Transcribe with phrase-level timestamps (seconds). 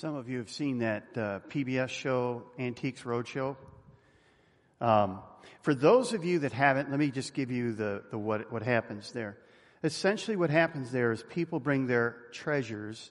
[0.00, 3.56] Some of you have seen that uh, PBS show, Antiques Roadshow.
[4.80, 5.18] Um,
[5.62, 8.62] for those of you that haven't, let me just give you the, the what, what
[8.62, 9.38] happens there.
[9.82, 13.10] Essentially, what happens there is people bring their treasures,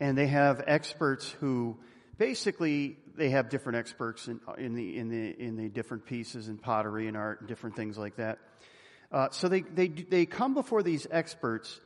[0.00, 1.78] and they have experts who
[2.18, 6.58] basically they have different experts in, in the in the in the different pieces in
[6.58, 8.38] pottery and art and different things like that.
[9.10, 11.80] Uh, so they they they come before these experts,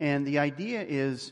[0.00, 1.30] and the idea is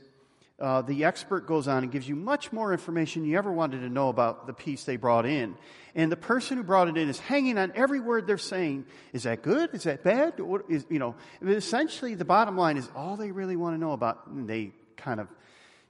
[0.61, 3.89] uh, the expert goes on and gives you much more information you ever wanted to
[3.89, 5.57] know about the piece they brought in.
[5.95, 8.85] And the person who brought it in is hanging on every word they're saying.
[9.13, 9.71] Is that good?
[9.75, 10.39] Is that bad?
[10.39, 13.93] What is, you know, essentially the bottom line is all they really want to know
[13.93, 15.29] about, and they kind of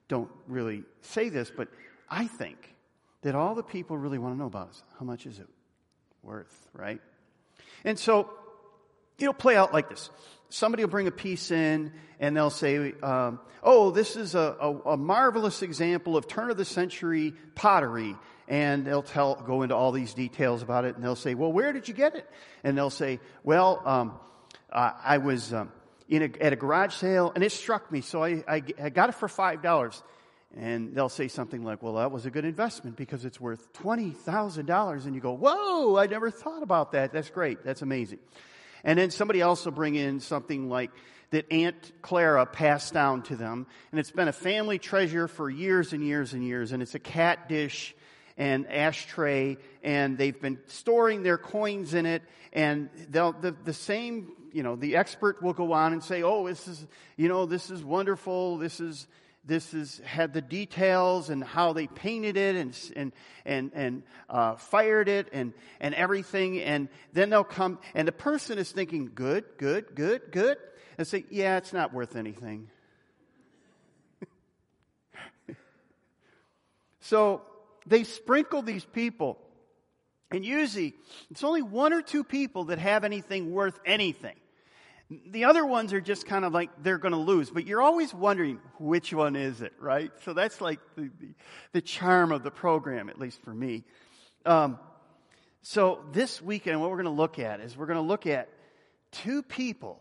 [0.09, 1.69] don't really say this, but
[2.09, 2.75] I think
[3.23, 5.49] that all the people really want to know about is how much is it
[6.23, 7.01] worth, right?
[7.85, 8.31] And so
[9.19, 10.11] it'll play out like this
[10.51, 14.91] somebody will bring a piece in and they'll say, um, oh, this is a, a,
[14.91, 18.17] a, marvelous example of turn of the century pottery.
[18.47, 21.73] And they'll tell, go into all these details about it and they'll say, well, where
[21.73, 22.29] did you get it?
[22.65, 24.19] And they'll say, well, um,
[24.71, 25.73] uh, I was um,
[26.09, 29.09] in a, at a garage sale and it struck me, so I, I, I got
[29.09, 30.03] it for $5.
[30.57, 35.07] And they'll say something like, well, that was a good investment because it's worth $20,000.
[35.07, 37.13] And you go, whoa, I never thought about that.
[37.13, 37.65] That's great.
[37.65, 38.19] That's amazing.
[38.85, 40.91] And then somebody else will bring in something like
[41.31, 43.67] that Aunt Clara passed down to them.
[43.93, 46.73] And it's been a family treasure for years and years and years.
[46.73, 47.95] And it's a cat dish
[48.37, 49.59] and ashtray.
[49.83, 52.23] And they've been storing their coins in it.
[52.53, 56.67] And the, the same, you know, the expert will go on and say, oh, this
[56.67, 56.85] is,
[57.17, 58.59] you know, this is wonderful.
[58.59, 59.07] This is,
[59.45, 63.13] this is had the details and how they painted it and and
[63.45, 66.61] and and uh, fired it and and everything.
[66.61, 70.59] And then they'll come and the person is thinking good good good good.
[70.99, 72.69] And say yeah it's not worth anything.
[77.03, 77.43] So
[77.87, 79.39] they sprinkle these people.
[80.31, 80.95] And usually
[81.31, 84.37] it's only one or two people that have anything worth anything
[85.11, 88.15] the other ones are just kind of like they're going to lose, but you're always
[88.15, 90.13] wondering which one is it, right?
[90.25, 91.35] So that's like the, the,
[91.73, 93.83] the charm of the program, at least for me.
[94.47, 94.79] Um,
[95.63, 98.49] so this weekend, what we're going to look at is we're going to look at
[99.11, 99.99] two people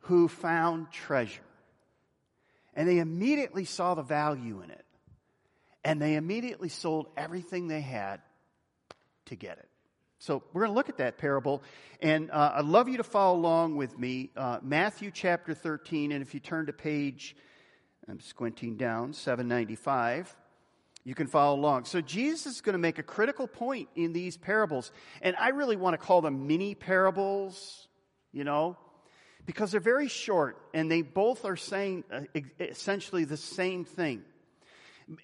[0.00, 1.42] who found treasure.
[2.74, 4.84] And they immediately saw the value in it.
[5.84, 8.20] And they immediately sold everything they had
[9.26, 9.69] to get it.
[10.20, 11.62] So we're going to look at that parable.
[12.02, 14.28] And uh, I'd love you to follow along with me.
[14.36, 16.12] Uh, Matthew chapter 13.
[16.12, 17.34] And if you turn to page,
[18.06, 20.36] I'm squinting down, 795,
[21.04, 21.86] you can follow along.
[21.86, 24.92] So Jesus is going to make a critical point in these parables.
[25.22, 27.88] And I really want to call them mini parables,
[28.30, 28.76] you know,
[29.46, 32.20] because they're very short and they both are saying uh,
[32.58, 34.22] essentially the same thing.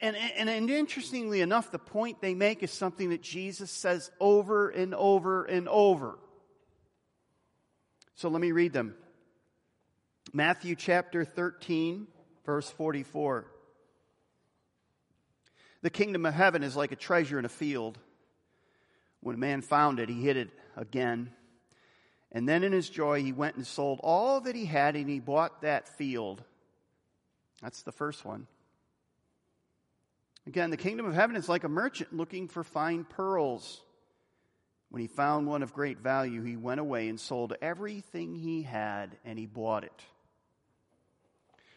[0.00, 4.68] And, and, and, interestingly enough, the point they make is something that Jesus says over
[4.68, 6.18] and over and over.
[8.16, 8.96] So let me read them.
[10.32, 12.08] Matthew chapter 13,
[12.44, 13.46] verse 44.
[15.82, 17.96] The kingdom of heaven is like a treasure in a field.
[19.20, 21.30] When a man found it, he hid it again.
[22.32, 25.20] And then in his joy, he went and sold all that he had and he
[25.20, 26.42] bought that field.
[27.62, 28.48] That's the first one.
[30.46, 33.82] Again, the kingdom of heaven is like a merchant looking for fine pearls.
[34.90, 39.18] When he found one of great value, he went away and sold everything he had
[39.24, 40.04] and he bought it.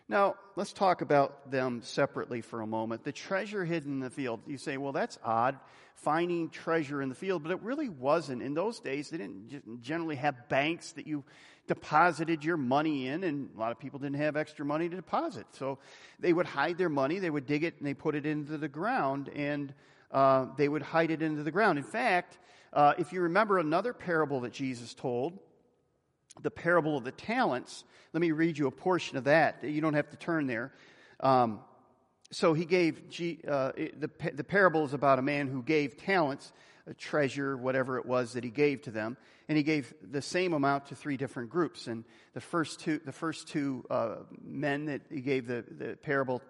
[0.09, 3.03] Now, let's talk about them separately for a moment.
[3.03, 4.41] The treasure hidden in the field.
[4.47, 5.59] You say, well, that's odd,
[5.93, 8.41] finding treasure in the field, but it really wasn't.
[8.41, 11.23] In those days, they didn't generally have banks that you
[11.67, 15.45] deposited your money in, and a lot of people didn't have extra money to deposit.
[15.51, 15.77] So
[16.19, 18.67] they would hide their money, they would dig it, and they put it into the
[18.67, 19.71] ground, and
[20.11, 21.77] uh, they would hide it into the ground.
[21.77, 22.39] In fact,
[22.73, 25.37] uh, if you remember another parable that Jesus told,
[26.41, 27.83] the parable of the talents,
[28.13, 29.63] let me read you a portion of that.
[29.63, 30.73] You don't have to turn there.
[31.19, 31.59] Um,
[32.31, 32.99] so he gave,
[33.47, 36.51] uh, the, the parable is about a man who gave talents
[36.87, 39.17] a treasure, whatever it was that he gave to them.
[39.47, 41.87] And he gave the same amount to three different groups.
[41.87, 42.03] And
[42.33, 46.41] the first two, the first two uh, men that he gave the, the parable,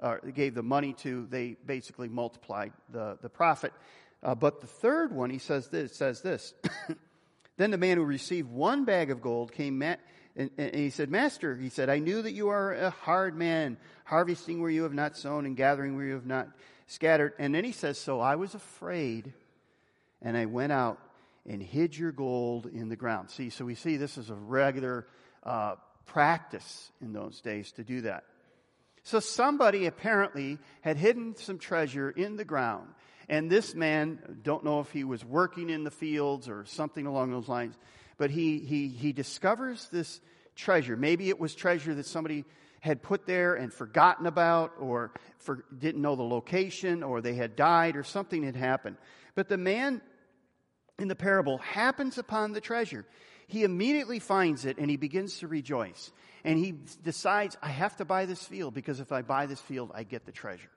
[0.00, 3.72] uh, gave the money to, they basically multiplied the, the profit.
[4.22, 6.54] Uh, but the third one, he says this, says this.
[7.56, 9.98] Then the man who received one bag of gold came, and,
[10.36, 14.60] and, he said, Master, he said, I knew that you are a hard man, harvesting
[14.60, 16.48] where you have not sown and gathering where you have not
[16.86, 17.34] scattered.
[17.38, 19.32] And then he says, So I was afraid
[20.22, 20.98] and I went out
[21.46, 23.30] and hid your gold in the ground.
[23.30, 25.06] See, so we see this is a regular
[25.42, 25.74] uh,
[26.06, 28.24] practice in those days to do that.
[29.02, 32.88] So somebody apparently had hidden some treasure in the ground.
[33.28, 37.30] And this man, don't know if he was working in the fields or something along
[37.30, 37.76] those lines,
[38.16, 40.20] but he, he, he discovers this
[40.56, 40.96] treasure.
[40.96, 42.44] Maybe it was treasure that somebody
[42.80, 47.54] had put there and forgotten about or for, didn't know the location or they had
[47.54, 48.96] died or something had happened.
[49.36, 50.02] But the man
[50.98, 53.06] in the parable happens upon the treasure.
[53.46, 56.10] He immediately finds it and he begins to rejoice.
[56.42, 56.74] And he
[57.04, 60.26] decides, I have to buy this field because if I buy this field, I get
[60.26, 60.70] the treasure.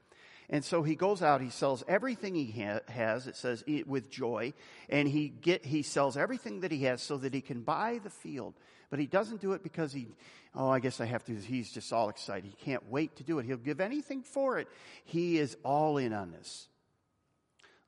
[0.49, 4.53] And so he goes out, he sells everything he ha- has, it says, with joy,
[4.89, 8.09] and he, get, he sells everything that he has so that he can buy the
[8.09, 8.53] field.
[8.89, 10.07] But he doesn't do it because he,
[10.53, 12.45] oh, I guess I have to, he's just all excited.
[12.45, 13.45] He can't wait to do it.
[13.45, 14.67] He'll give anything for it.
[15.03, 16.67] He is all in on this.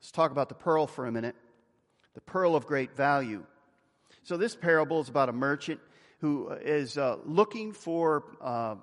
[0.00, 1.36] Let's talk about the pearl for a minute.
[2.14, 3.44] The pearl of great value.
[4.24, 5.80] So this parable is about a merchant
[6.20, 8.74] who is uh, looking for uh,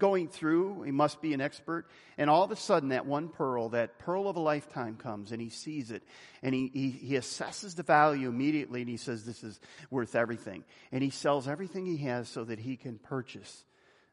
[0.00, 0.82] going through.
[0.82, 1.86] He must be an expert.
[2.18, 5.40] And all of a sudden, that one pearl, that pearl of a lifetime comes and
[5.40, 6.02] he sees it
[6.42, 9.60] and he, he, he assesses the value immediately and he says, This is
[9.90, 10.64] worth everything.
[10.90, 13.64] And he sells everything he has so that he can purchase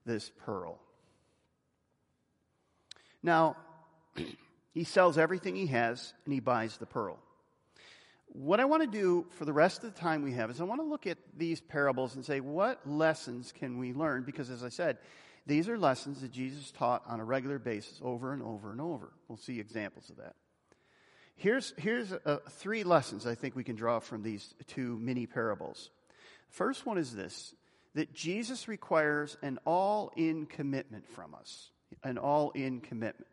[0.05, 0.79] this pearl.
[3.23, 3.57] Now,
[4.73, 7.17] he sells everything he has and he buys the pearl.
[8.27, 10.65] What I want to do for the rest of the time we have is I
[10.65, 14.23] want to look at these parables and say, what lessons can we learn?
[14.23, 14.97] Because as I said,
[15.47, 19.11] these are lessons that Jesus taught on a regular basis over and over and over.
[19.27, 20.35] We'll see examples of that.
[21.35, 25.89] Here's, here's uh, three lessons I think we can draw from these two mini parables.
[26.49, 27.53] First one is this
[27.93, 31.71] that Jesus requires an all in commitment from us.
[32.03, 33.27] An all in commitment.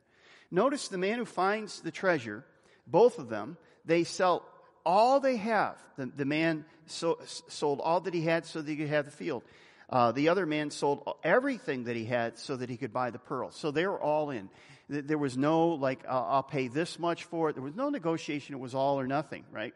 [0.50, 2.44] Notice the man who finds the treasure,
[2.86, 4.46] both of them, they sell
[4.86, 5.76] all they have.
[5.96, 7.18] The, the man so,
[7.48, 9.42] sold all that he had so that he could have the field.
[9.90, 13.18] Uh, the other man sold everything that he had so that he could buy the
[13.18, 13.50] pearl.
[13.50, 14.48] So they were all in.
[14.88, 17.54] There was no, like, uh, I'll pay this much for it.
[17.54, 18.54] There was no negotiation.
[18.54, 19.74] It was all or nothing, right?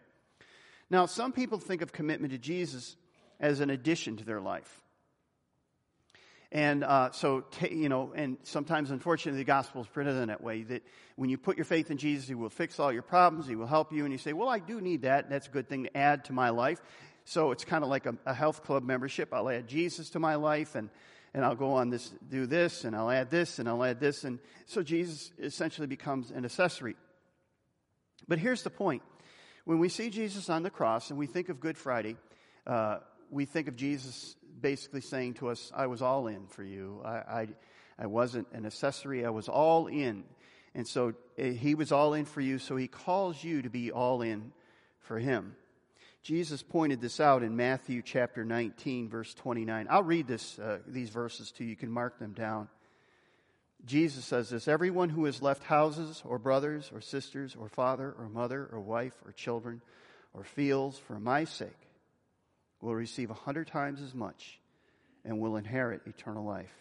[0.91, 2.97] Now, some people think of commitment to Jesus
[3.41, 4.83] as an addition to their life.
[6.51, 10.43] And uh, so, t- you know, and sometimes, unfortunately, the gospel is printed in that
[10.43, 10.83] way that
[11.17, 13.67] when you put your faith in Jesus, He will fix all your problems, He will
[13.67, 15.29] help you, and you say, Well, I do need that.
[15.29, 16.81] That's a good thing to add to my life.
[17.29, 19.35] So it's kind of like a, a health club membership.
[19.35, 20.89] I'll add Jesus to my life, and,
[21.35, 24.25] and I'll go on this, do this, and I'll add this, and I'll add this.
[24.25, 26.97] And so Jesus essentially becomes an accessory.
[28.29, 29.03] But here's the point
[29.67, 32.17] when we see Jesus on the cross and we think of Good Friday,
[32.67, 33.01] uh,
[33.31, 37.03] we think of Jesus basically saying to us, I was all in for you.
[37.05, 37.49] I, I,
[37.99, 40.25] I wasn't an accessory, I was all in.
[40.75, 43.93] And so eh, he was all in for you, so he calls you to be
[43.93, 44.53] all in
[45.01, 45.57] for him.
[46.29, 49.87] Jesus pointed this out in Matthew chapter 19, verse 29.
[49.89, 51.71] I'll read this, uh, these verses to you.
[51.71, 52.69] You can mark them down.
[53.87, 58.29] Jesus says this Everyone who has left houses, or brothers, or sisters, or father, or
[58.29, 59.81] mother, or wife, or children,
[60.35, 61.71] or fields for my sake
[62.83, 64.61] will receive a hundred times as much
[65.25, 66.75] and will inherit eternal life.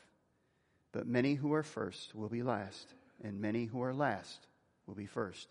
[0.91, 2.93] But many who are first will be last,
[3.23, 4.45] and many who are last
[4.87, 5.47] will be first.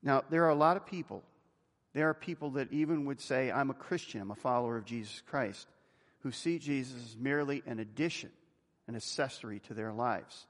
[0.00, 1.24] Now, there are a lot of people,
[1.92, 5.22] there are people that even would say, I'm a Christian, I'm a follower of Jesus
[5.26, 5.66] Christ,
[6.20, 8.30] who see Jesus as merely an addition,
[8.86, 10.46] an accessory to their lives.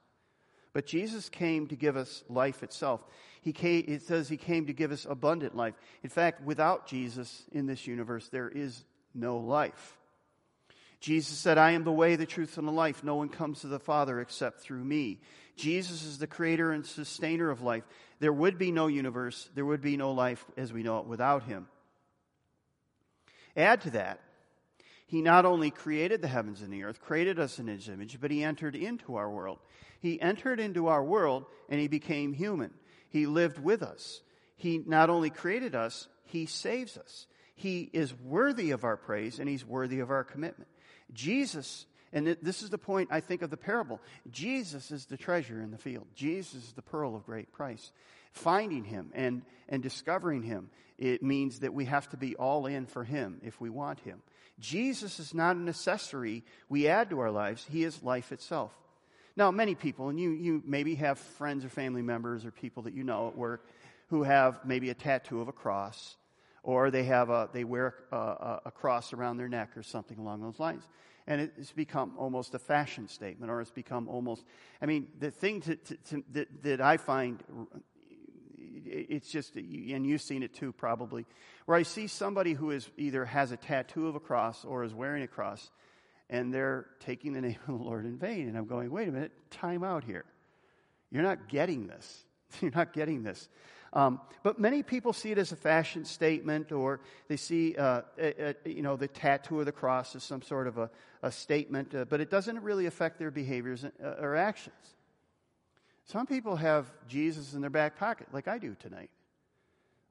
[0.73, 3.03] But Jesus came to give us life itself.
[3.41, 5.73] He came, it says he came to give us abundant life.
[6.03, 8.83] In fact, without Jesus in this universe, there is
[9.13, 9.97] no life.
[11.01, 13.03] Jesus said, I am the way, the truth, and the life.
[13.03, 15.19] No one comes to the Father except through me.
[15.61, 17.83] Jesus is the creator and sustainer of life.
[18.19, 21.43] There would be no universe, there would be no life as we know it without
[21.43, 21.67] him.
[23.55, 24.19] Add to that,
[25.05, 28.31] he not only created the heavens and the earth, created us in his image, but
[28.31, 29.59] he entered into our world.
[29.99, 32.71] He entered into our world and he became human.
[33.09, 34.21] He lived with us.
[34.61, 37.25] He not only created us, He saves us.
[37.55, 40.69] He is worthy of our praise and He's worthy of our commitment.
[41.11, 43.99] Jesus, and this is the point I think of the parable
[44.31, 47.91] Jesus is the treasure in the field, Jesus is the pearl of great price.
[48.33, 52.85] Finding Him and, and discovering Him, it means that we have to be all in
[52.85, 54.21] for Him if we want Him.
[54.59, 58.71] Jesus is not an accessory we add to our lives, He is life itself.
[59.35, 62.93] Now, many people, and you, you maybe have friends or family members or people that
[62.93, 63.65] you know at work
[64.09, 66.15] who have maybe a tattoo of a cross,
[66.63, 70.41] or they have a, they wear a, a cross around their neck or something along
[70.41, 70.83] those lines.
[71.27, 74.43] And it's become almost a fashion statement, or it's become almost,
[74.81, 77.43] I mean, the thing to, to, to, that, that I find,
[78.85, 81.25] it's just, and you've seen it too probably,
[81.65, 84.93] where I see somebody who is either has a tattoo of a cross or is
[84.93, 85.69] wearing a cross,
[86.29, 88.47] and they're taking the name of the Lord in vain.
[88.47, 90.25] And I'm going, wait a minute, time out here.
[91.11, 92.23] You're not getting this.
[92.61, 93.47] You're not getting this.
[93.93, 98.55] Um, but many people see it as a fashion statement, or they see, uh, a,
[98.65, 100.89] a, you know, the tattoo of the cross as some sort of a,
[101.21, 104.75] a statement, uh, but it doesn't really affect their behaviors uh, or actions.
[106.05, 109.09] Some people have Jesus in their back pocket, like I do tonight.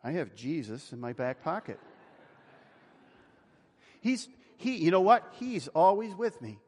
[0.04, 1.78] I have Jesus in my back pocket.
[4.00, 5.26] He's, he, you know what?
[5.38, 6.58] He's always with me.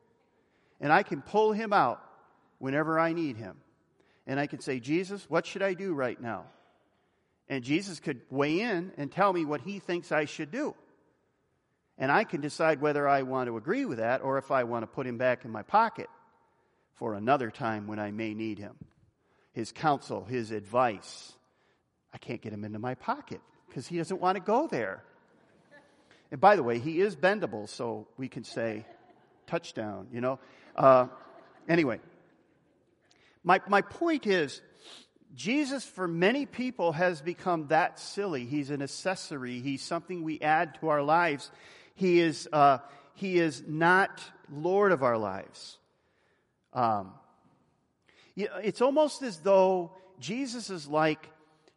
[0.81, 2.03] And I can pull him out
[2.59, 3.57] whenever I need him.
[4.27, 6.45] And I can say, Jesus, what should I do right now?
[7.53, 10.75] And Jesus could weigh in and tell me what he thinks I should do.
[11.99, 14.85] And I can decide whether I want to agree with that or if I want
[14.85, 16.09] to put him back in my pocket
[16.95, 18.75] for another time when I may need him.
[19.53, 21.35] His counsel, his advice.
[22.15, 25.05] I can't get him into my pocket because he doesn't want to go there.
[26.31, 28.87] And by the way, he is bendable, so we can say
[29.47, 30.39] touchdown, you know.
[30.75, 31.09] Uh,
[31.69, 32.01] anyway,
[33.45, 34.63] my, my point is
[35.35, 38.45] Jesus, for many people, has become that silly.
[38.45, 41.51] He's an accessory, he's something we add to our lives.
[41.95, 42.79] He is, uh,
[43.15, 45.79] he is not Lord of our lives.
[46.73, 47.13] Um,
[48.37, 51.31] it's almost as though Jesus is like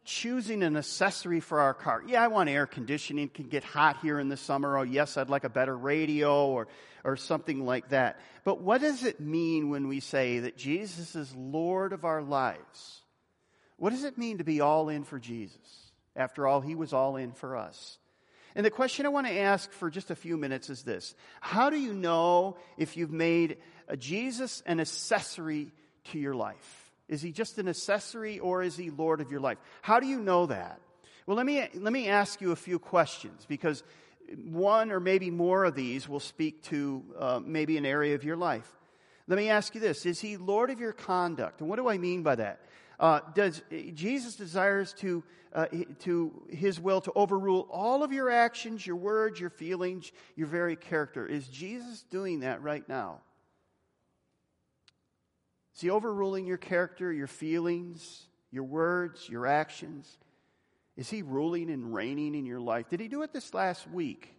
[0.05, 2.01] choosing an accessory for our car.
[2.07, 3.25] Yeah, I want air conditioning.
[3.25, 4.77] It can get hot here in the summer.
[4.77, 6.67] Oh, yes, I'd like a better radio or,
[7.03, 8.19] or something like that.
[8.43, 13.01] But what does it mean when we say that Jesus is Lord of our lives?
[13.77, 15.91] What does it mean to be all in for Jesus?
[16.15, 17.99] After all, he was all in for us.
[18.55, 21.69] And the question I want to ask for just a few minutes is this How
[21.69, 23.57] do you know if you've made
[23.97, 25.71] Jesus an accessory
[26.05, 26.91] to your life?
[27.07, 29.57] Is he just an accessory or is he Lord of your life?
[29.81, 30.79] How do you know that?
[31.27, 33.83] Well, let me, let me ask you a few questions because
[34.43, 38.37] one or maybe more of these will speak to uh, maybe an area of your
[38.37, 38.71] life.
[39.27, 41.59] Let me ask you this Is he Lord of your conduct?
[41.59, 42.61] And what do I mean by that?
[42.99, 43.61] Uh, does
[43.93, 45.23] Jesus desires to,
[45.53, 45.67] uh,
[45.99, 50.75] to his will to overrule all of your actions, your words, your feelings, your very
[50.75, 51.25] character?
[51.25, 53.19] Is Jesus doing that right now?
[55.75, 60.17] Is he overruling your character, your feelings, your words, your actions?
[60.95, 62.89] Is he ruling and reigning in your life?
[62.89, 64.33] Did he do it this last week?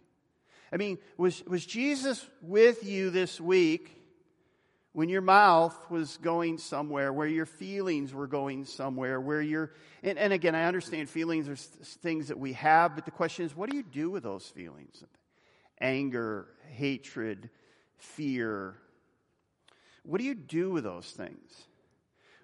[0.71, 3.96] I mean, was, was Jesus with you this week
[4.97, 10.17] when your mouth was going somewhere, where your feelings were going somewhere, where you're, and,
[10.17, 13.69] and again, I understand feelings are things that we have, but the question is, what
[13.69, 15.03] do you do with those feelings?
[15.79, 17.51] Anger, hatred,
[17.97, 18.73] fear,
[20.01, 21.67] what do you do with those things?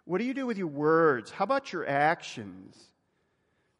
[0.06, 1.32] What do you do with your words?
[1.32, 2.78] How about your actions?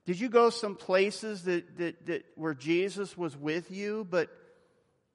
[0.08, 4.30] Did you go some places that, that, that where Jesus was with you, but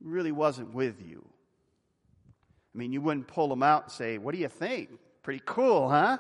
[0.01, 1.29] really wasn't with you?
[2.75, 4.91] I mean, you wouldn't pull them out and say, What do you think?
[5.23, 6.19] Pretty cool, huh?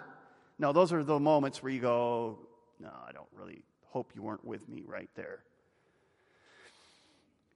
[0.58, 2.38] No, those are the moments where you go,
[2.80, 5.40] No, I don't really hope you weren't with me right there.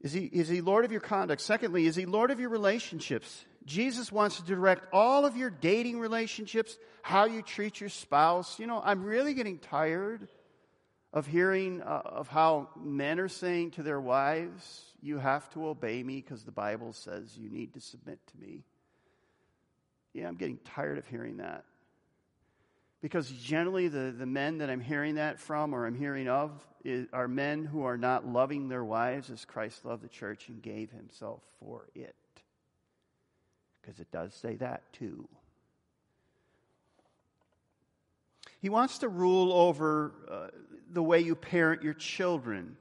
[0.01, 1.41] Is he, is he Lord of your conduct?
[1.41, 3.45] Secondly, is he Lord of your relationships?
[3.65, 8.59] Jesus wants to direct all of your dating relationships, how you treat your spouse.
[8.59, 10.29] You know, I'm really getting tired
[11.13, 16.03] of hearing uh, of how men are saying to their wives, You have to obey
[16.03, 18.65] me because the Bible says you need to submit to me.
[20.15, 21.65] Yeah, I'm getting tired of hearing that.
[23.01, 26.53] Because generally, the, the men that I'm hearing that from or I'm hearing of
[26.85, 30.63] is, are men who are not loving their wives as Christ loved the church and
[30.63, 32.15] gave himself for it
[33.83, 35.29] because it does say that too.
[38.61, 40.47] He wants to rule over uh,
[40.91, 42.77] the way you parent your children.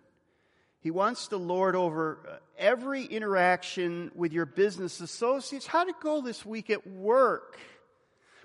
[0.82, 5.68] He wants to lord over uh, every interaction with your business associates.
[5.68, 7.60] How did it go this week at work?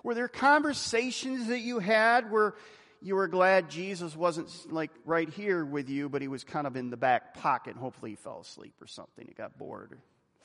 [0.02, 2.54] Were there conversations that you had where
[3.00, 6.76] you were glad Jesus wasn't like right here with you, but he was kind of
[6.76, 7.74] in the back pocket?
[7.74, 9.26] Hopefully he fell asleep or something.
[9.26, 9.98] He got bored or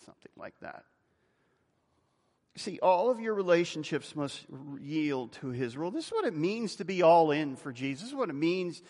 [0.06, 0.86] something like that.
[2.56, 4.46] See, all of your relationships must
[4.80, 5.92] yield to his rule.
[5.92, 8.04] This is what it means to be all in for Jesus.
[8.04, 8.82] This is what it means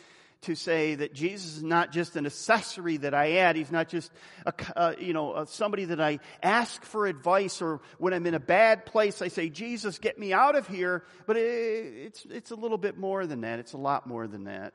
[0.41, 3.55] to say that Jesus is not just an accessory that I add.
[3.55, 4.11] He's not just
[4.45, 8.33] a, uh, you know, uh, somebody that I ask for advice or when I'm in
[8.33, 11.03] a bad place, I say, Jesus, get me out of here.
[11.27, 13.59] But it, it's, it's a little bit more than that.
[13.59, 14.73] It's a lot more than that.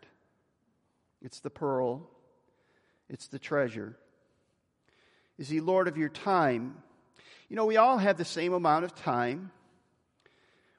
[1.21, 2.09] It's the pearl.
[3.09, 3.97] It's the treasure.
[5.39, 6.77] Is he Lord of your time?
[7.49, 9.51] You know, we all have the same amount of time.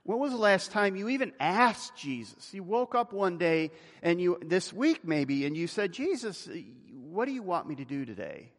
[0.07, 2.53] When was the last time you even asked Jesus?
[2.53, 3.71] You woke up one day
[4.01, 6.47] and you, this week maybe, and you said, Jesus,
[6.93, 8.49] what do you want me to do today?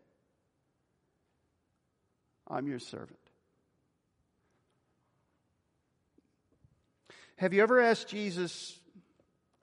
[2.46, 3.18] I'm your servant.
[7.36, 8.78] Have you ever asked Jesus,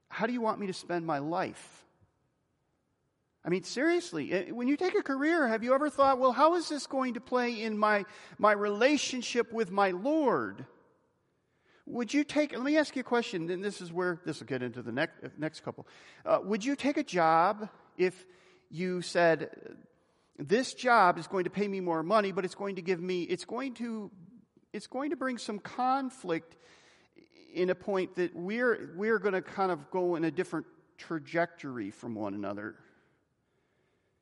[0.09, 1.85] How do you want me to spend my life?
[3.45, 6.55] I mean, seriously, eh, when you take a career, have you ever thought, Well, how
[6.55, 8.05] is this going to play in my,
[8.39, 10.65] my relationship with my Lord?
[11.87, 14.47] Would you take, let me ask you a question, and this is where this will
[14.47, 15.87] get into the next, next couple.
[16.25, 18.25] Uh, would you take a job if
[18.71, 19.49] you said,
[20.37, 23.23] this job is going to pay me more money, but it's going to give me,
[23.23, 24.09] it's going to,
[24.73, 26.57] it's going to bring some conflict
[27.53, 30.65] in a point that we're, we're going to kind of go in a different
[30.97, 32.75] trajectory from one another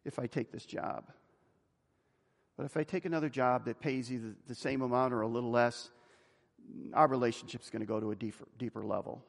[0.03, 1.05] if I take this job.
[2.57, 5.49] But if I take another job that pays either the same amount or a little
[5.49, 5.89] less,
[6.93, 9.23] our relationship's going to go to a deeper, deeper level.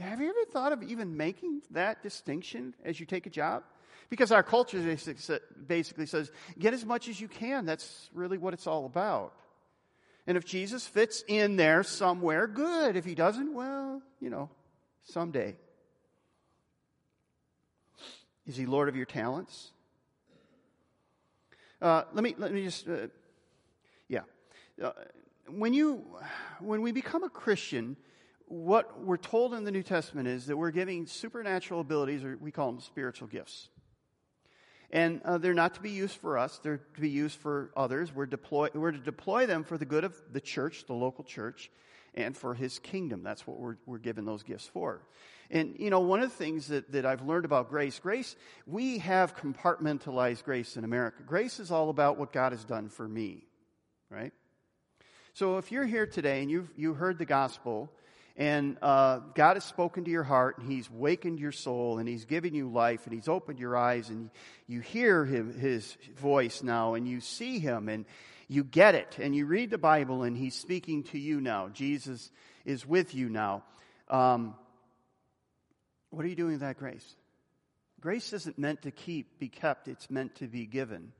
[0.00, 3.62] Have you ever thought of even making that distinction as you take a job?
[4.10, 4.80] Because our culture
[5.66, 7.64] basically says, get as much as you can.
[7.64, 9.34] That's really what it's all about.
[10.26, 12.96] And if Jesus fits in there somewhere, good.
[12.96, 14.50] If he doesn't, well, you know,
[15.04, 15.56] someday.
[18.46, 19.70] Is he Lord of your talents?
[21.80, 23.08] Uh, let me let me just uh,
[24.08, 24.20] yeah.
[24.82, 24.92] Uh,
[25.48, 26.04] when you
[26.60, 27.96] when we become a Christian,
[28.46, 32.50] what we're told in the New Testament is that we're giving supernatural abilities, or we
[32.50, 33.68] call them spiritual gifts.
[34.90, 38.14] And uh, they're not to be used for us, they're to be used for others.
[38.14, 41.70] We're, deploy, we're to deploy them for the good of the church, the local church,
[42.14, 43.24] and for his kingdom.
[43.24, 45.02] That's what we're, we're given those gifts for.
[45.50, 48.36] And, you know, one of the things that, that I've learned about grace, grace,
[48.66, 51.22] we have compartmentalized grace in America.
[51.26, 53.46] Grace is all about what God has done for me,
[54.10, 54.32] right?
[55.34, 57.90] So if you're here today and you've you heard the gospel,
[58.36, 62.24] and uh, God has spoken to your heart, and He's wakened your soul, and He's
[62.24, 64.30] given you life, and He's opened your eyes, and
[64.68, 68.04] you hear him, His voice now, and you see Him, and
[68.46, 71.68] you get it, and you read the Bible, and He's speaking to you now.
[71.68, 72.30] Jesus
[72.64, 73.64] is with you now.
[74.08, 74.54] Um,
[76.10, 77.16] what are you doing with that grace?
[78.00, 81.12] Grace isn't meant to keep, be kept, it's meant to be given.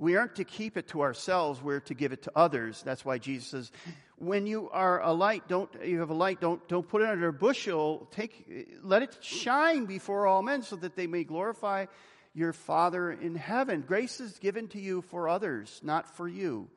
[0.00, 2.82] We aren't to keep it to ourselves, we're to give it to others.
[2.82, 3.72] That's why Jesus says,
[4.16, 7.28] when you are a light, don't, you have a light, don't, don't put it under
[7.28, 8.08] a bushel.
[8.10, 11.84] Take, let it shine before all men so that they may glorify
[12.32, 13.84] your Father in heaven.
[13.86, 16.70] Grace is given to you for others, not for you.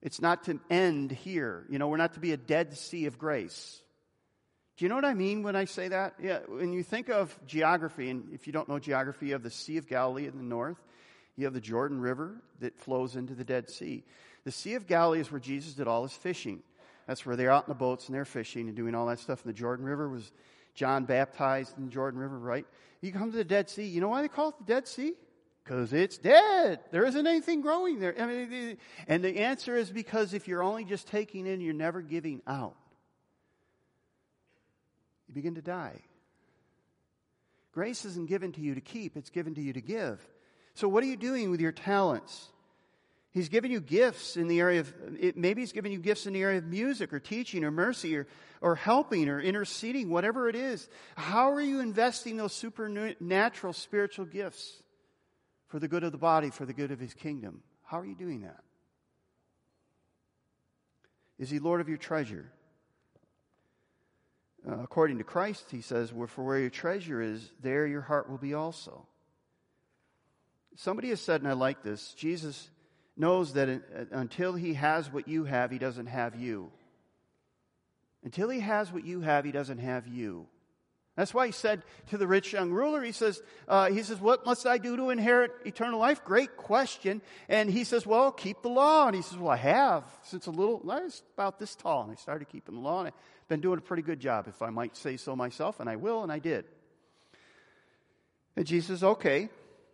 [0.00, 1.66] It's not to end here.
[1.68, 3.82] You know, we're not to be a dead sea of grace.
[4.76, 6.14] Do you know what I mean when I say that?
[6.22, 9.78] Yeah, when you think of geography, and if you don't know geography, of the Sea
[9.78, 10.78] of Galilee in the north,
[11.36, 14.04] you have the Jordan River that flows into the Dead Sea.
[14.44, 16.62] The Sea of Galilee is where Jesus did all his fishing.
[17.06, 19.44] That's where they're out in the boats and they're fishing and doing all that stuff.
[19.44, 20.32] And the Jordan River was
[20.74, 22.66] John baptized in the Jordan River, right?
[23.00, 23.84] You come to the Dead Sea.
[23.84, 25.14] You know why they call it the Dead Sea?
[25.62, 26.80] Because it's dead.
[26.92, 28.14] There isn't anything growing there.
[28.20, 32.02] I mean, and the answer is because if you're only just taking in, you're never
[32.02, 32.76] giving out.
[35.28, 36.00] You begin to die.
[37.72, 40.24] Grace isn't given to you to keep, it's given to you to give.
[40.76, 42.50] So, what are you doing with your talents?
[43.30, 44.94] He's given you gifts in the area of,
[45.34, 48.26] maybe He's given you gifts in the area of music or teaching or mercy or,
[48.60, 50.86] or helping or interceding, whatever it is.
[51.16, 54.82] How are you investing those supernatural spiritual gifts
[55.68, 57.62] for the good of the body, for the good of His kingdom?
[57.82, 58.62] How are you doing that?
[61.38, 62.52] Is He Lord of your treasure?
[64.68, 68.28] Uh, according to Christ, He says, well, For where your treasure is, there your heart
[68.28, 69.06] will be also.
[70.76, 72.70] Somebody has said, and I like this Jesus
[73.16, 76.70] knows that until he has what you have, he doesn't have you.
[78.22, 80.46] Until he has what you have, he doesn't have you.
[81.16, 84.44] That's why he said to the rich young ruler, he says, uh, he says, what
[84.44, 86.22] must I do to inherit eternal life?
[86.22, 87.22] Great question.
[87.48, 89.06] And he says, well, keep the law.
[89.06, 92.02] And he says, well, I have since a little, I was about this tall.
[92.02, 94.60] And I started keeping the law and I've been doing a pretty good job, if
[94.60, 95.80] I might say so myself.
[95.80, 96.66] And I will, and I did.
[98.54, 99.48] And Jesus says, okay,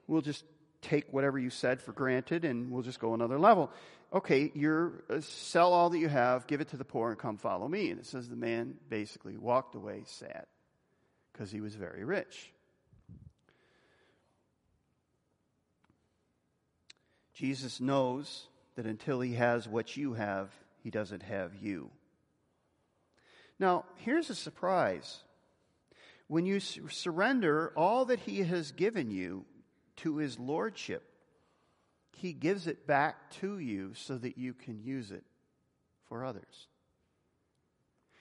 [0.08, 0.44] we'll just
[0.82, 3.70] take whatever you said for granted and we'll just go another level.
[4.12, 7.38] Okay, you're uh, sell all that you have, give it to the poor, and come
[7.38, 7.90] follow me.
[7.90, 10.46] And it says the man basically walked away sad
[11.32, 12.52] because he was very rich.
[17.32, 20.50] Jesus knows that until he has what you have,
[20.82, 21.90] he doesn't have you.
[23.58, 25.22] Now, here's a surprise.
[26.26, 29.44] When you surrender all that he has given you,
[29.96, 31.02] to his lordship,
[32.16, 35.24] he gives it back to you so that you can use it
[36.08, 36.68] for others.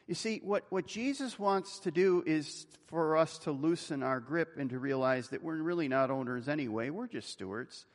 [0.07, 4.57] You see, what, what Jesus wants to do is for us to loosen our grip
[4.57, 6.89] and to realize that we're really not owners anyway.
[6.89, 7.85] We're just stewards.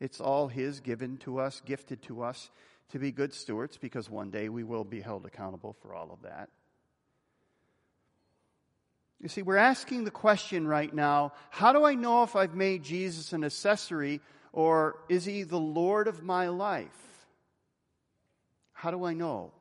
[0.00, 2.50] It's all His given to us, gifted to us
[2.90, 6.22] to be good stewards because one day we will be held accountable for all of
[6.22, 6.48] that.
[9.20, 12.84] You see, we're asking the question right now how do I know if I've made
[12.84, 14.20] Jesus an accessory
[14.52, 17.26] or is he the Lord of my life?
[18.72, 19.52] How do I know?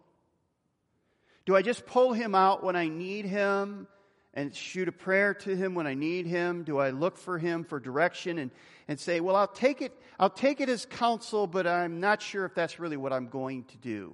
[1.45, 3.87] Do I just pull him out when I need him
[4.33, 6.63] and shoot a prayer to him when I need him?
[6.63, 8.51] Do I look for him for direction and,
[8.87, 12.45] and say, well, I'll take it, I'll take it as counsel, but I'm not sure
[12.45, 14.13] if that's really what I'm going to do?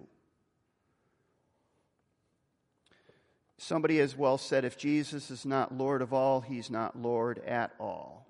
[3.63, 7.71] Somebody has well said, if Jesus is not Lord of all, he's not Lord at
[7.79, 8.27] all.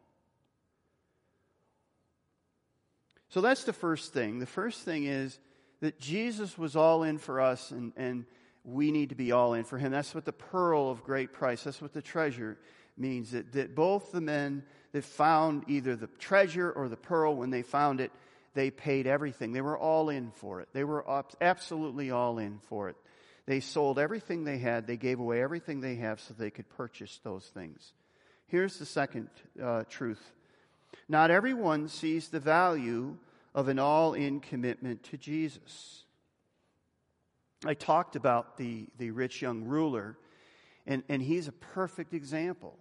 [3.29, 4.37] So that's the first thing.
[4.37, 5.39] The first thing is
[5.81, 8.25] that Jesus was all in for us, and, and
[8.63, 9.91] we need to be all in for him.
[9.91, 12.59] That's what the pearl of great price, that's what the treasure
[12.95, 13.31] means.
[13.31, 17.63] That, that both the men that found either the treasure or the pearl, when they
[17.63, 18.11] found it,
[18.53, 19.51] they paid everything.
[19.51, 20.67] They were all in for it.
[20.73, 21.03] They were
[21.41, 22.97] absolutely all in for it.
[23.45, 27.19] They sold everything they had, they gave away everything they have so they could purchase
[27.23, 27.93] those things.
[28.47, 29.29] Here's the second
[29.61, 30.21] uh, truth
[31.09, 33.17] not everyone sees the value
[33.53, 36.03] of an all in commitment to Jesus.
[37.65, 40.17] I talked about the, the rich young ruler,
[40.85, 42.77] and, and he's a perfect example.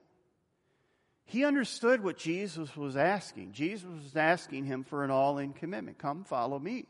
[1.25, 3.53] He understood what Jesus was asking.
[3.53, 5.98] Jesus was asking him for an all in commitment.
[5.98, 6.87] Come follow me.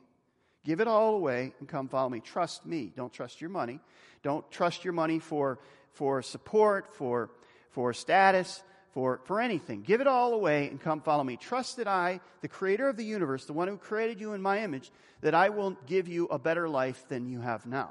[0.64, 2.20] Give it all away and come follow me.
[2.20, 2.92] Trust me.
[2.94, 3.80] Don't trust your money.
[4.22, 5.58] Don't trust your money for,
[5.92, 7.30] for support, for,
[7.70, 9.82] for status, for, for anything.
[9.82, 11.36] Give it all away and come follow me.
[11.36, 14.62] Trust that I, the creator of the universe, the one who created you in my
[14.62, 17.90] image, that I will give you a better life than you have now.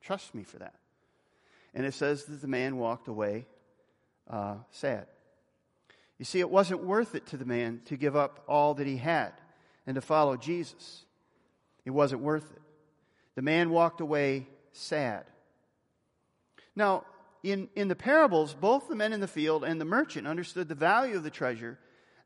[0.00, 0.74] Trust me for that.
[1.74, 3.46] And it says that the man walked away
[4.28, 5.06] uh, sad.
[6.18, 8.96] You see, it wasn't worth it to the man to give up all that he
[8.96, 9.32] had
[9.86, 11.04] and to follow Jesus.
[11.84, 12.62] It wasn't worth it.
[13.34, 15.24] The man walked away sad.
[16.76, 17.04] Now,
[17.42, 20.74] in, in the parables, both the men in the field and the merchant understood the
[20.74, 21.78] value of the treasure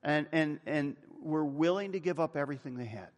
[0.02, 3.08] and, and, and were willing to give up everything they had.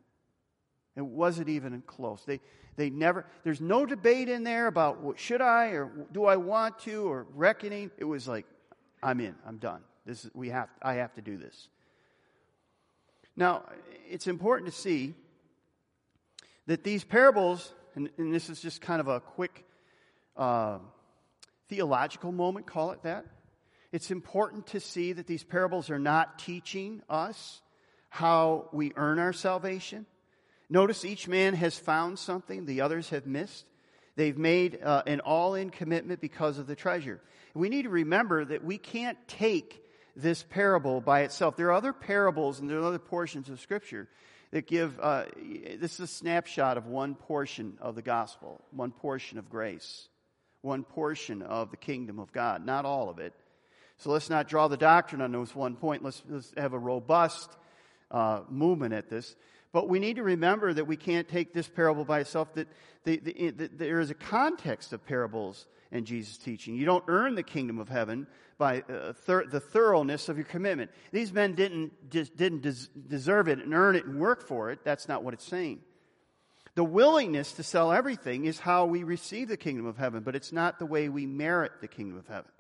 [0.96, 2.22] It wasn't even close.
[2.24, 2.40] They,
[2.76, 6.78] they never, there's no debate in there about what, should I or do I want
[6.80, 7.90] to or reckoning.
[7.98, 8.46] It was like,
[9.02, 9.82] I'm in, I'm done.
[10.06, 11.68] This we have, I have to do this.
[13.36, 13.64] Now,
[14.08, 15.14] it's important to see
[16.68, 19.64] that these parables, and, and this is just kind of a quick
[20.36, 20.78] uh,
[21.70, 23.24] theological moment, call it that.
[23.90, 27.62] It's important to see that these parables are not teaching us
[28.10, 30.04] how we earn our salvation.
[30.68, 33.64] Notice each man has found something the others have missed.
[34.16, 37.18] They've made uh, an all in commitment because of the treasure.
[37.54, 39.82] We need to remember that we can't take
[40.14, 41.56] this parable by itself.
[41.56, 44.06] There are other parables and there are other portions of Scripture
[44.50, 45.24] that give, uh,
[45.78, 50.08] this is a snapshot of one portion of the gospel, one portion of grace,
[50.62, 53.34] one portion of the kingdom of God, not all of it.
[53.98, 56.04] So let's not draw the doctrine on this one point.
[56.04, 57.50] Let's, let's have a robust
[58.10, 59.36] uh, movement at this.
[59.72, 62.68] But we need to remember that we can't take this parable by itself, that
[63.04, 66.74] the, the, the, there is a context of parables and Jesus' teaching.
[66.74, 68.26] You don't earn the kingdom of heaven
[68.58, 70.90] by uh, thir- the thoroughness of your commitment.
[71.12, 74.80] These men didn't, just didn't des- deserve it and earn it and work for it.
[74.84, 75.80] That's not what it's saying.
[76.74, 80.52] The willingness to sell everything is how we receive the kingdom of heaven, but it's
[80.52, 82.50] not the way we merit the kingdom of heaven.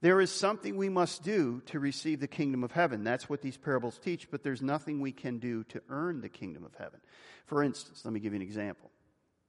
[0.00, 3.02] There is something we must do to receive the kingdom of heaven.
[3.02, 6.64] That's what these parables teach, but there's nothing we can do to earn the kingdom
[6.64, 7.00] of heaven.
[7.46, 8.90] For instance, let me give you an example.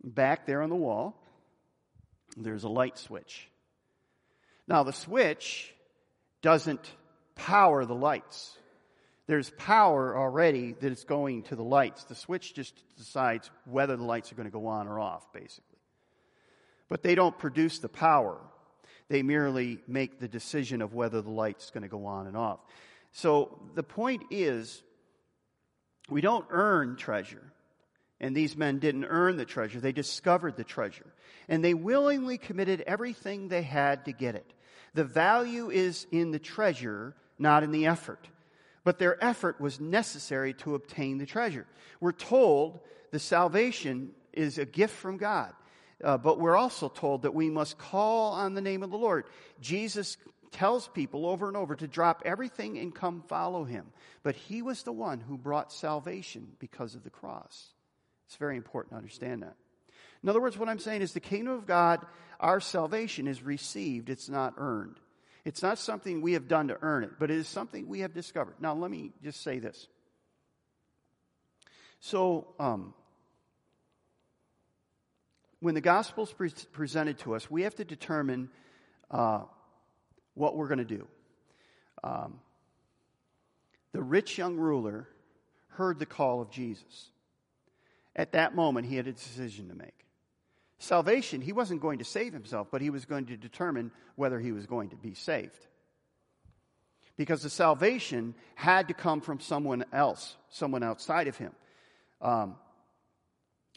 [0.03, 1.21] Back there on the wall,
[2.37, 3.49] there's a light switch.
[4.67, 5.73] Now, the switch
[6.41, 6.91] doesn't
[7.35, 8.57] power the lights.
[9.27, 12.05] There's power already that is going to the lights.
[12.05, 15.63] The switch just decides whether the lights are going to go on or off, basically.
[16.89, 18.37] But they don't produce the power.
[19.09, 22.59] They merely make the decision of whether the light's going to go on and off.
[23.11, 24.81] So the point is,
[26.09, 27.43] we don't earn treasure.
[28.19, 31.05] And these men didn't earn the treasure, they discovered the treasure.
[31.47, 34.53] And they willingly committed everything they had to get it.
[34.97, 38.27] The value is in the treasure, not in the effort.
[38.83, 41.67] But their effort was necessary to obtain the treasure.
[41.99, 42.79] We're told
[43.11, 45.53] the salvation is a gift from God.
[46.03, 49.25] Uh, but we're also told that we must call on the name of the Lord.
[49.61, 50.17] Jesus
[50.49, 53.85] tells people over and over to drop everything and come follow him.
[54.23, 57.67] But he was the one who brought salvation because of the cross.
[58.25, 59.57] It's very important to understand that.
[60.23, 62.03] In other words, what I'm saying is the kingdom of God,
[62.39, 64.97] our salvation is received, it's not earned.
[65.45, 68.13] It's not something we have done to earn it, but it is something we have
[68.13, 68.55] discovered.
[68.59, 69.87] Now, let me just say this.
[71.99, 72.93] So, um,
[75.59, 78.49] when the gospel is pre- presented to us, we have to determine
[79.09, 79.41] uh,
[80.33, 81.07] what we're going to do.
[82.03, 82.39] Um,
[83.93, 85.07] the rich young ruler
[85.69, 87.09] heard the call of Jesus.
[88.15, 90.06] At that moment, he had a decision to make.
[90.79, 94.51] Salvation, he wasn't going to save himself, but he was going to determine whether he
[94.51, 95.65] was going to be saved.
[97.15, 101.51] Because the salvation had to come from someone else, someone outside of him.
[102.21, 102.55] Um,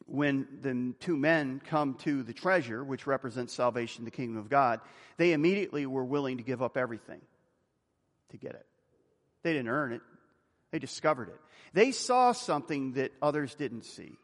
[0.06, 4.80] when the two men come to the treasure, which represents salvation, the kingdom of God,
[5.16, 7.20] they immediately were willing to give up everything
[8.30, 8.66] to get it.
[9.42, 10.02] They didn't earn it,
[10.70, 11.40] they discovered it.
[11.72, 14.18] They saw something that others didn't see.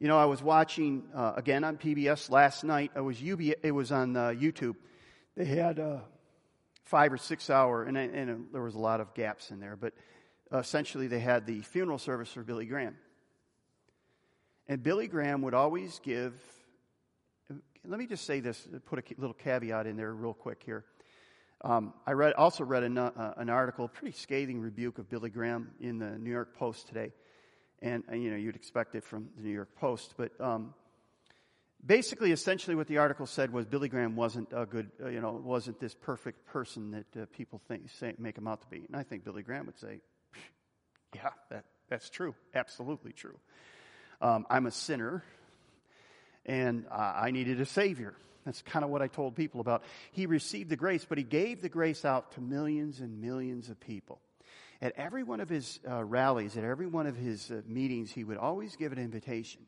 [0.00, 2.92] You know, I was watching uh, again on PBS last night.
[2.94, 4.76] I was UB, it was on uh, YouTube.
[5.36, 6.02] They had a
[6.84, 9.94] five or six hour, and, and there was a lot of gaps in there, but
[10.52, 12.96] essentially they had the funeral service for Billy Graham.
[14.68, 16.32] And Billy Graham would always give.
[17.84, 20.84] Let me just say this, put a little caveat in there real quick here.
[21.64, 25.72] Um, I read, also read an, uh, an article, pretty scathing rebuke of Billy Graham
[25.80, 27.10] in the New York Post today
[27.80, 30.14] and, you know you'd expect it from the New York Post.
[30.16, 30.74] But um,
[31.84, 35.32] basically, essentially, what the article said was Billy Graham wasn't a good, uh, you know,
[35.32, 38.84] wasn't this perfect person that uh, people think say, make him out to be.
[38.86, 40.00] And I think Billy Graham would say,
[41.14, 43.38] "Yeah, that, that's true, absolutely true.
[44.20, 45.22] Um, I'm a sinner,
[46.44, 48.14] and uh, I needed a savior."
[48.44, 49.82] That's kind of what I told people about.
[50.12, 53.78] He received the grace, but he gave the grace out to millions and millions of
[53.78, 54.20] people.
[54.80, 58.22] At every one of his uh, rallies, at every one of his uh, meetings, he
[58.22, 59.62] would always give an invitation.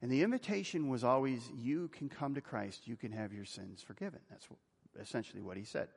[0.00, 3.82] And the invitation was always, You can come to Christ, you can have your sins
[3.82, 4.20] forgiven.
[4.30, 4.46] That's
[5.00, 5.88] essentially what he said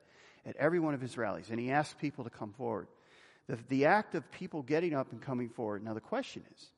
[0.44, 1.50] at every one of his rallies.
[1.50, 2.88] And he asked people to come forward.
[3.48, 5.84] The, the act of people getting up and coming forward.
[5.84, 6.70] Now, the question is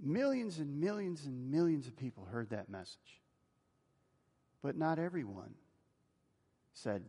[0.00, 3.20] millions and millions and millions of people heard that message,
[4.62, 5.54] but not everyone
[6.72, 7.02] said,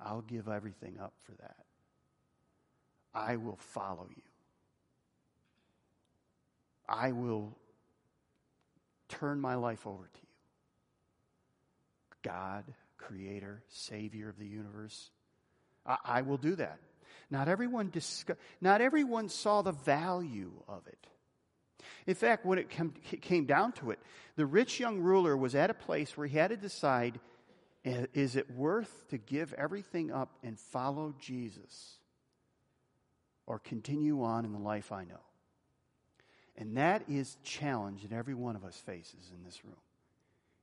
[0.00, 1.64] I'll give everything up for that.
[3.14, 4.22] I will follow you.
[6.88, 7.56] I will
[9.08, 10.28] turn my life over to you.
[12.22, 12.64] God,
[12.98, 15.10] creator, savior of the universe.
[15.86, 16.78] I, I will do that.
[17.30, 21.06] Not everyone, discuss, not everyone saw the value of it.
[22.06, 22.70] In fact, when it
[23.20, 23.98] came down to it,
[24.36, 27.18] the rich young ruler was at a place where he had to decide
[27.86, 31.98] is it worth to give everything up and follow Jesus
[33.46, 35.20] or continue on in the life I know?
[36.56, 39.76] And that is challenge that every one of us faces in this room.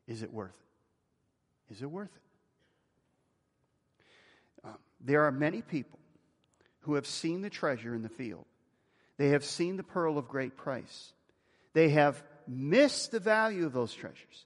[0.05, 0.57] Is it worth
[1.69, 1.73] it?
[1.73, 2.21] Is it worth it?
[4.67, 5.99] Um, there are many people
[6.81, 8.45] who have seen the treasure in the field.
[9.17, 11.13] They have seen the pearl of great price.
[11.73, 14.45] They have missed the value of those treasures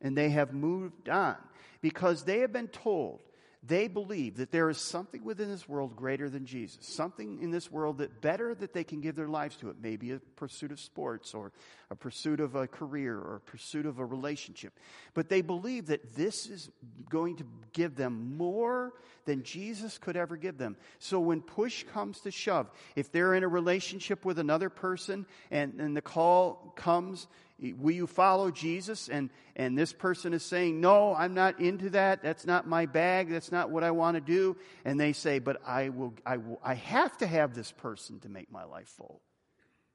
[0.00, 1.36] and they have moved on
[1.80, 3.20] because they have been told,
[3.62, 7.70] they believe that there is something within this world greater than Jesus, something in this
[7.70, 9.76] world that better that they can give their lives to it.
[9.82, 11.52] Maybe a pursuit of sports or
[11.90, 14.72] a pursuit of a career or a pursuit of a relationship.
[15.14, 16.70] But they believe that this is
[17.08, 18.92] going to give them more
[19.24, 20.76] than Jesus could ever give them.
[21.00, 25.80] So when push comes to shove, if they're in a relationship with another person and,
[25.80, 27.26] and the call comes
[27.58, 29.08] Will you follow Jesus?
[29.08, 32.22] And, and this person is saying, No, I'm not into that.
[32.22, 33.30] That's not my bag.
[33.30, 34.56] That's not what I want to do.
[34.84, 38.28] And they say, But I, will, I, will, I have to have this person to
[38.28, 39.22] make my life full.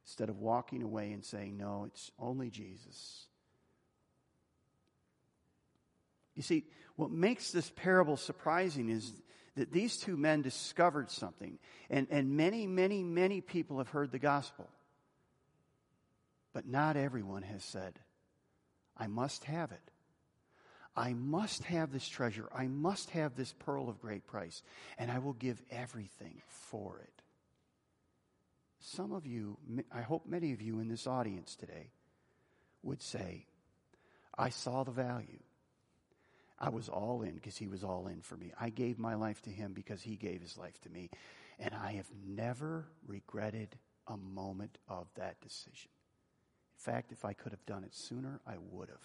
[0.06, 3.28] Instead of walking away and saying, No, it's only Jesus.
[6.36, 9.14] You see, what makes this parable surprising is
[9.56, 11.60] that these two men discovered something.
[11.90, 14.68] And, and many, many, many people have heard the gospel.
[16.54, 18.00] But not everyone has said,
[18.98, 19.92] I must have it.
[20.96, 22.50] I must have this treasure.
[22.54, 24.62] I must have this pearl of great price,
[24.98, 27.22] and I will give everything for it.
[28.80, 29.58] Some of you,
[29.92, 31.92] I hope many of you in this audience today,
[32.84, 33.46] would say,
[34.38, 35.40] I saw the value.
[36.60, 38.52] I was all in because he was all in for me.
[38.60, 41.10] I gave my life to him because he gave his life to me.
[41.60, 45.90] And I have never regretted a moment of that decision
[46.82, 48.98] fact, if I could have done it sooner, I would have.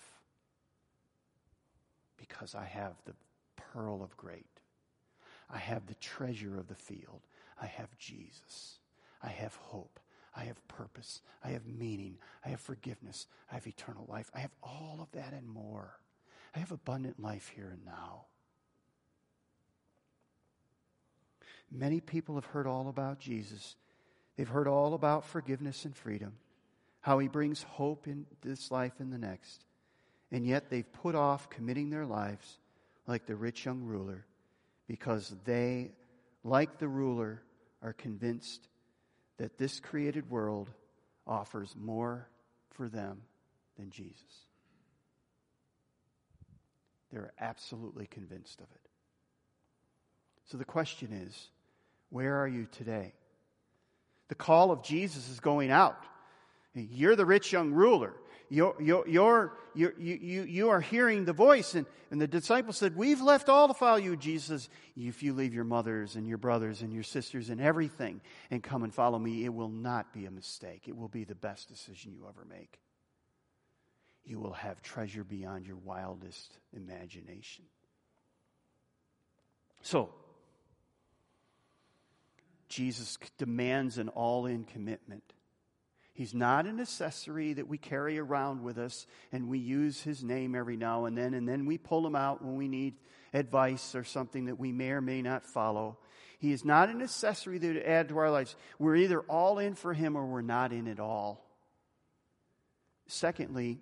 [2.16, 3.14] Because I have the
[3.56, 4.46] pearl of great.
[5.50, 7.20] I have the treasure of the field.
[7.60, 8.78] I have Jesus.
[9.22, 10.00] I have hope.
[10.34, 11.20] I have purpose.
[11.44, 12.16] I have meaning.
[12.44, 13.26] I have forgiveness.
[13.50, 14.30] I have eternal life.
[14.34, 15.98] I have all of that and more.
[16.54, 18.24] I have abundant life here and now.
[21.70, 23.76] Many people have heard all about Jesus.
[24.36, 26.34] They've heard all about forgiveness and freedom
[27.06, 29.64] how he brings hope in this life and the next.
[30.32, 32.58] And yet they've put off committing their lives
[33.06, 34.26] like the rich young ruler
[34.88, 35.92] because they,
[36.42, 37.42] like the ruler,
[37.80, 38.66] are convinced
[39.36, 40.68] that this created world
[41.28, 42.28] offers more
[42.72, 43.22] for them
[43.78, 44.40] than Jesus.
[47.12, 48.90] They're absolutely convinced of it.
[50.46, 51.50] So the question is
[52.10, 53.12] where are you today?
[54.26, 56.04] The call of Jesus is going out.
[56.76, 58.14] You're the rich young ruler.
[58.48, 61.74] You're, you're, you're, you you, you are hearing the voice.
[61.74, 64.16] And, and the disciples said, We've left all to follow you.
[64.16, 68.62] Jesus If you leave your mothers and your brothers and your sisters and everything and
[68.62, 70.84] come and follow me, it will not be a mistake.
[70.86, 72.78] It will be the best decision you ever make.
[74.24, 77.64] You will have treasure beyond your wildest imagination.
[79.82, 80.10] So,
[82.68, 85.22] Jesus demands an all in commitment.
[86.16, 90.54] He's not an accessory that we carry around with us and we use his name
[90.54, 92.94] every now and then, and then we pull him out when we need
[93.34, 95.98] advice or something that we may or may not follow.
[96.38, 98.56] He is not an accessory that to add to our lives.
[98.78, 101.44] We're either all in for him or we're not in at all.
[103.06, 103.78] Secondly,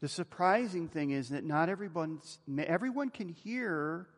[0.00, 2.20] the surprising thing is that not everyone,
[2.58, 4.08] everyone can hear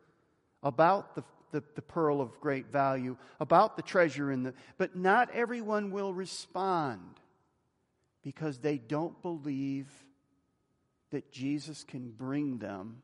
[0.63, 5.29] about the the, the pearl of great value, about the treasure in the, but not
[5.33, 7.19] everyone will respond
[8.23, 9.87] because they don't believe
[11.11, 13.01] that Jesus can bring them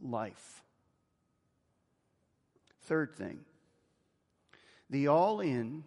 [0.00, 0.62] life.
[2.82, 3.40] Third thing,
[4.88, 5.84] the all in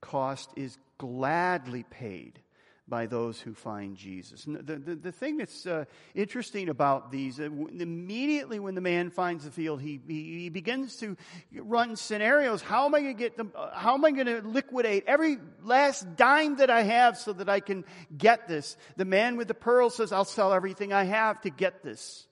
[0.00, 2.40] cost is gladly paid
[2.88, 4.46] by those who find Jesus.
[4.46, 9.10] And the, the, the thing that's uh, interesting about these, uh, immediately when the man
[9.10, 11.16] finds the field, he, he, he begins to
[11.54, 12.62] run scenarios.
[12.62, 13.52] How am I going to get them?
[13.54, 17.48] Uh, how am I going to liquidate every last dime that I have so that
[17.48, 17.84] I can
[18.16, 18.76] get this?
[18.96, 22.26] The man with the pearl says, I'll sell everything I have to get this.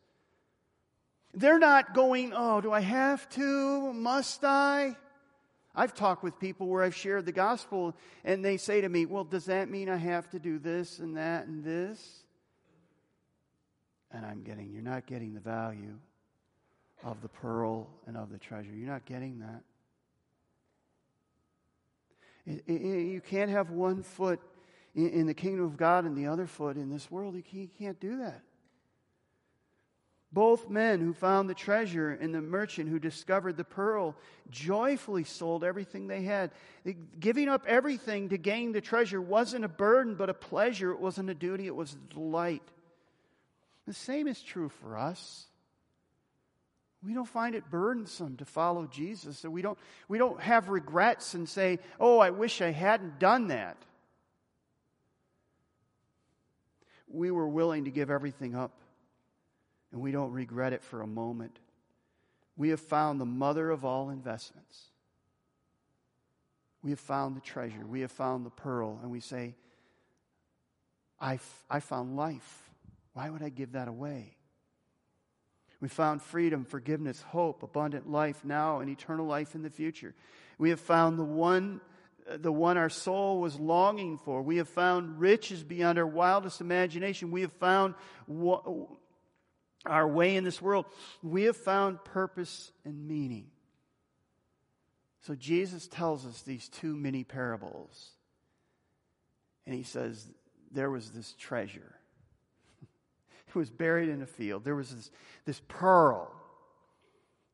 [1.34, 3.92] They're not going, oh, do I have to?
[3.92, 4.96] Must I?
[5.76, 9.24] I've talked with people where I've shared the gospel and they say to me, Well,
[9.24, 12.22] does that mean I have to do this and that and this?
[14.10, 15.98] And I'm getting, You're not getting the value
[17.04, 18.72] of the pearl and of the treasure.
[18.72, 19.62] You're not getting that.
[22.46, 24.40] It, it, you can't have one foot
[24.94, 27.34] in, in, the kingdom of God and the other foot in this world.
[27.34, 28.42] You can't, you can't do that.
[30.36, 34.14] Both men who found the treasure and the merchant who discovered the pearl
[34.50, 36.50] joyfully sold everything they had.
[37.18, 40.90] Giving up everything to gain the treasure wasn't a burden, but a pleasure.
[40.92, 42.60] It wasn't a duty, it was a delight.
[43.86, 45.46] The same is true for us.
[47.02, 49.38] We don't find it burdensome to follow Jesus.
[49.38, 53.48] So we don't, we don't have regrets and say, oh, I wish I hadn't done
[53.48, 53.78] that.
[57.08, 58.72] We were willing to give everything up
[59.96, 61.58] and we don't regret it for a moment.
[62.54, 64.78] We have found the mother of all investments.
[66.82, 67.86] We have found the treasure.
[67.86, 69.00] We have found the pearl.
[69.02, 69.54] And we say,
[71.18, 71.38] I,
[71.70, 72.68] I found life.
[73.14, 74.36] Why would I give that away?
[75.80, 80.14] We found freedom, forgiveness, hope, abundant life now, and eternal life in the future.
[80.58, 81.80] We have found the one,
[82.28, 84.42] the one our soul was longing for.
[84.42, 87.30] We have found riches beyond our wildest imagination.
[87.30, 87.94] We have found
[89.84, 90.86] our way in this world,
[91.22, 93.46] we have found purpose and meaning.
[95.26, 98.10] So Jesus tells us these two mini parables.
[99.66, 100.24] And he says,
[100.70, 101.96] There was this treasure.
[103.48, 104.64] it was buried in a field.
[104.64, 105.10] There was this,
[105.44, 106.32] this pearl.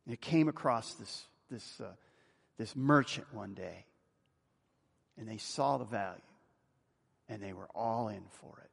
[0.05, 1.93] And it came across this, this, uh,
[2.59, 3.87] this merchant one day.
[5.17, 6.21] And they saw the value.
[7.29, 8.71] And they were all in for it.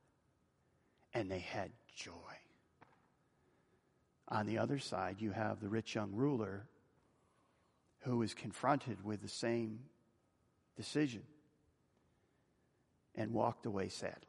[1.18, 2.12] And they had joy.
[4.30, 6.68] On the other side, you have the rich young ruler
[8.02, 9.80] who is confronted with the same
[10.78, 11.24] decision
[13.16, 14.26] and walked away sadly.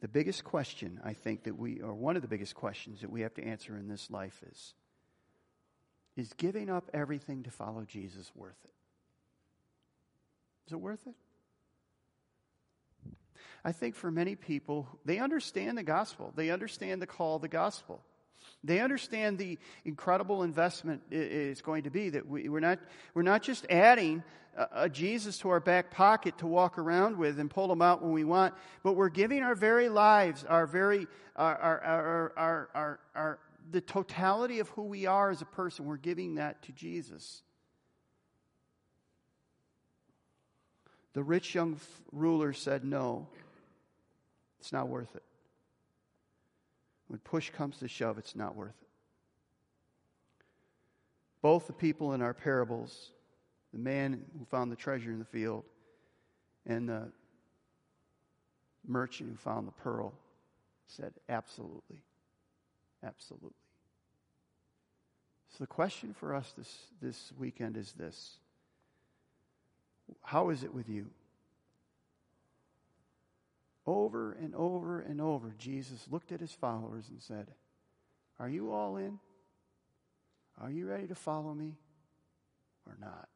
[0.00, 3.20] The biggest question, I think, that we, or one of the biggest questions that we
[3.20, 4.74] have to answer in this life is
[6.16, 8.72] Is giving up everything to follow Jesus worth it?
[10.66, 11.14] Is it worth it?
[13.64, 16.32] I think for many people, they understand the gospel.
[16.34, 18.00] They understand the call of the gospel.
[18.62, 22.78] They understand the incredible investment it's going to be that we, are not,
[23.14, 24.22] we're not just adding
[24.72, 28.12] a, Jesus to our back pocket to walk around with and pull them out when
[28.12, 33.38] we want, but we're giving our very lives, our very, our, our, our, our
[33.70, 37.42] the totality of who we are as a person, we're giving that to Jesus.
[41.12, 41.78] The rich young
[42.12, 43.26] ruler said no.
[44.60, 45.22] It's not worth it.
[47.08, 48.88] when push comes to shove, it's not worth it.
[51.42, 53.10] Both the people in our parables,
[53.72, 55.64] the man who found the treasure in the field
[56.66, 57.10] and the
[58.86, 60.12] merchant who found the pearl,
[60.86, 62.02] said, Absolutely.
[63.02, 63.50] Absolutely.
[65.48, 68.36] So the question for us this, this weekend is this
[70.22, 71.06] How is it with you?
[73.86, 77.48] Over and over and over, Jesus looked at his followers and said,
[78.38, 79.18] Are you all in?
[80.60, 81.74] Are you ready to follow me
[82.86, 83.28] or not?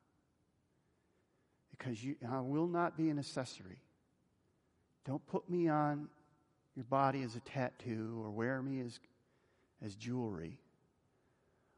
[1.71, 3.81] Because you, I will not be an accessory.
[5.05, 6.09] Don't put me on
[6.77, 9.01] your body as a tattoo or wear me as,
[9.85, 10.59] as jewelry.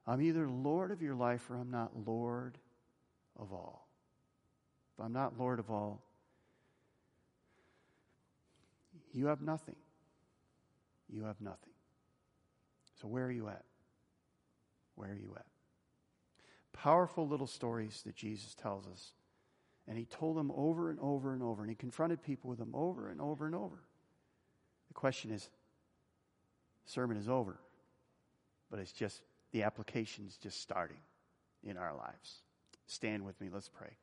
[0.07, 2.59] I'm either Lord of your life or I'm not Lord
[3.39, 3.86] of all.
[4.97, 6.03] If I'm not Lord of all,
[9.13, 9.77] you have nothing.
[11.09, 11.73] You have nothing.
[13.01, 13.65] So, where are you at?
[14.95, 15.45] Where are you at?
[16.73, 19.13] Powerful little stories that Jesus tells us.
[19.89, 22.75] And he told them over and over and over, and he confronted people with them
[22.75, 23.83] over and over and over.
[24.89, 25.49] The question is
[26.87, 27.59] sermon is over,
[28.71, 29.21] but it's just
[29.53, 30.97] the application is just starting
[31.63, 32.43] in our lives.
[32.87, 33.97] Stand with me, let's pray.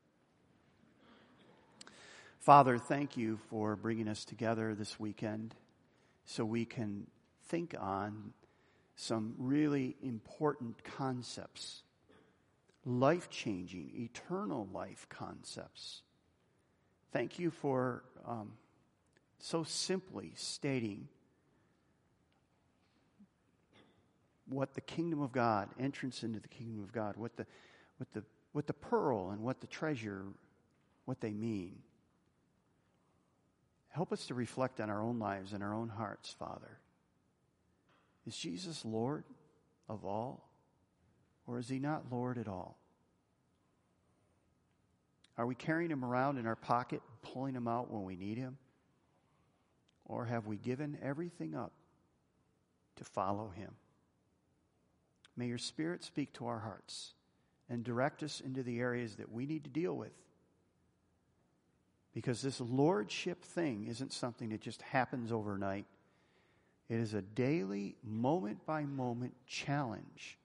[2.43, 5.55] Father, thank you for bringing us together this weekend
[6.25, 7.07] so we can
[7.47, 8.33] think on
[8.97, 11.83] some really important concepts,
[12.85, 16.01] life changing, eternal life concepts.
[17.13, 18.51] Thank you for um,
[19.39, 21.07] so simply stating
[24.49, 27.45] what the kingdom of God, entrance into the kingdom of God, what the,
[27.99, 30.25] what the, what the pearl and what the treasure,
[31.05, 31.77] what they mean.
[33.93, 36.79] Help us to reflect on our own lives and our own hearts, Father.
[38.25, 39.23] Is Jesus Lord
[39.87, 40.49] of all?
[41.45, 42.79] Or is he not Lord at all?
[45.37, 48.57] Are we carrying him around in our pocket, pulling him out when we need him?
[50.05, 51.73] Or have we given everything up
[52.95, 53.75] to follow him?
[55.37, 57.13] May your Spirit speak to our hearts
[57.69, 60.13] and direct us into the areas that we need to deal with.
[62.13, 65.85] Because this lordship thing isn't something that just happens overnight.
[66.89, 70.37] It is a daily, moment by moment challenge.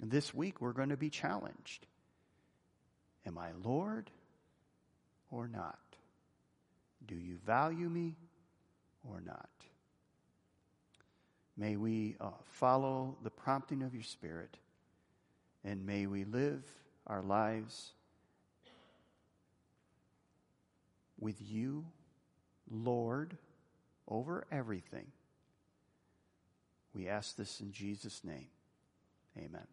[0.00, 1.86] And this week we're going to be challenged.
[3.26, 4.10] Am I Lord
[5.30, 5.78] or not?
[7.06, 8.14] Do you value me
[9.08, 9.48] or not?
[11.56, 14.56] May we uh, follow the prompting of your Spirit,
[15.64, 16.64] and may we live
[17.06, 17.92] our lives
[21.22, 21.86] with you,
[22.70, 23.38] Lord,
[24.08, 25.06] over everything.
[26.94, 28.48] We ask this in Jesus' name.
[29.38, 29.66] Amen.